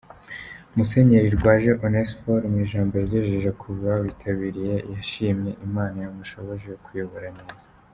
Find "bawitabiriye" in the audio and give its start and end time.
3.81-4.75